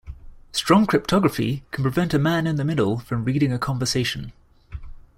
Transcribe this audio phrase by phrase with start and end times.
[0.51, 4.33] Strong cryptography can prevent a man in the middle from reading a conversation.